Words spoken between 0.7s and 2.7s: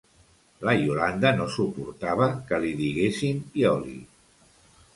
Iolanda no suportava que